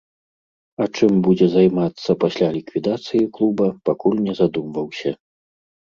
[0.85, 5.19] А чым будзе займацца пасля ліквідацыі клуба, пакуль не задумваўся.